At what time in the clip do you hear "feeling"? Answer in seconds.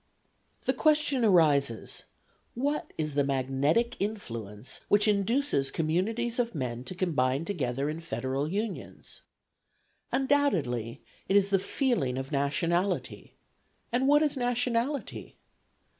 11.59-12.17